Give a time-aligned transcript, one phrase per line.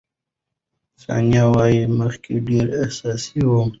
[1.03, 3.69] ثانیه وايي، مخکې ډېره احساساتي وم.